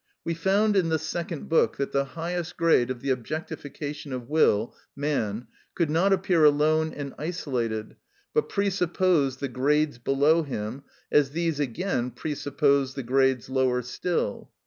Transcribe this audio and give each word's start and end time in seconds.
We 0.25 0.33
found 0.33 0.75
in 0.75 0.89
the 0.89 0.97
second 0.97 1.47
book 1.47 1.77
that 1.77 1.91
the 1.91 2.03
highest 2.17 2.57
grade 2.57 2.89
of 2.89 3.01
the 3.01 3.11
objectification 3.11 4.11
of 4.11 4.27
will, 4.27 4.75
man, 4.95 5.45
could 5.75 5.91
not 5.91 6.11
appear 6.11 6.43
alone 6.43 6.91
and 6.91 7.13
isolated, 7.19 7.97
but 8.33 8.49
presupposed 8.49 9.41
the 9.41 9.47
grades 9.47 9.99
below 9.99 10.41
him, 10.41 10.85
as 11.11 11.29
these 11.33 11.59
again 11.59 12.09
presupposed 12.09 12.95
the 12.95 13.03
grades 13.03 13.47
lower 13.47 13.83
still. 13.83 14.49